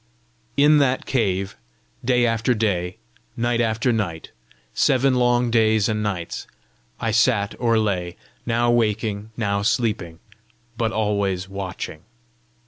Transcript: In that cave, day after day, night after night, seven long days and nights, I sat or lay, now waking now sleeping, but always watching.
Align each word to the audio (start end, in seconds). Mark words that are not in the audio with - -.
In 0.57 0.79
that 0.79 1.05
cave, 1.05 1.55
day 2.03 2.25
after 2.25 2.55
day, 2.55 2.97
night 3.37 3.61
after 3.61 3.93
night, 3.93 4.31
seven 4.73 5.13
long 5.13 5.51
days 5.51 5.87
and 5.87 6.01
nights, 6.01 6.47
I 6.99 7.11
sat 7.11 7.53
or 7.59 7.77
lay, 7.77 8.17
now 8.43 8.71
waking 8.71 9.29
now 9.37 9.61
sleeping, 9.61 10.17
but 10.75 10.91
always 10.91 11.47
watching. 11.47 12.01